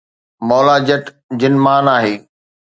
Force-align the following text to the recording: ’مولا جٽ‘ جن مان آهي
’مولا 0.47 0.77
جٽ‘ 0.87 1.03
جن 1.43 1.53
مان 1.67 1.85
آهي 1.95 2.15